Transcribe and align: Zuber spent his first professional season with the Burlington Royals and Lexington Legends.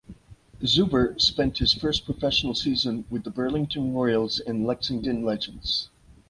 Zuber 0.63 1.21
spent 1.21 1.59
his 1.59 1.73
first 1.75 2.05
professional 2.05 2.55
season 2.55 3.05
with 3.11 3.23
the 3.23 3.29
Burlington 3.29 3.93
Royals 3.93 4.39
and 4.39 4.65
Lexington 4.65 5.23
Legends. 5.23 5.89